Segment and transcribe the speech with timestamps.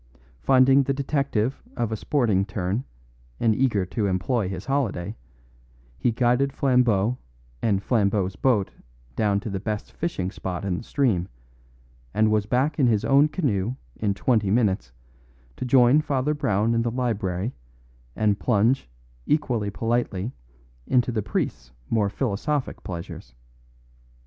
[0.39, 2.85] Finding the detective of a sporting turn
[3.39, 5.15] and eager to employ his holiday,
[5.99, 7.19] he guided Flambeau
[7.61, 8.71] and Flambeau's boat
[9.15, 11.27] down to the best fishing spot in the stream,
[12.15, 14.91] and was back in his own canoe in twenty minutes
[15.55, 17.53] to join Father Brown in the library
[18.15, 18.89] and plunge
[19.27, 20.31] equally politely
[20.87, 23.35] into the priest's more philosophic pleasures.